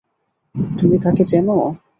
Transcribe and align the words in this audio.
তুমি 0.75 0.95
তাকে 1.03 1.23
চেনো? 1.25 1.57